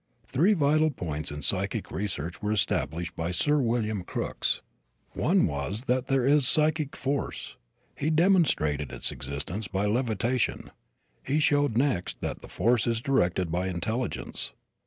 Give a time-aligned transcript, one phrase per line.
[0.25, 4.63] Three vital points in psychic research were established by Sir William Crookes.
[5.11, 7.55] One was that there is psychic force.
[7.95, 10.71] He demonstrated its existence by levitation.
[11.23, 14.53] He showed next, that the force is directed by intelligence.